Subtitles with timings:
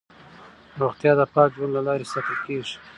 [0.81, 2.75] روغتیا د پاک ژوند له لارې ساتل کېږي.